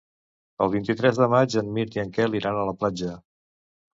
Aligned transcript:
El 0.65 0.71
vint-i-tres 0.75 1.19
de 1.23 1.27
maig 1.33 1.57
en 1.61 1.69
Mirt 1.77 1.97
i 1.99 2.03
en 2.05 2.13
Quel 2.17 2.37
iran 2.39 2.57
a 2.61 2.65
la 2.71 2.75
platja. 2.79 3.13